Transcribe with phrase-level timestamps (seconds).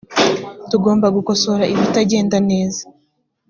[0.69, 2.81] tugomba gukosora ibitagenda neza.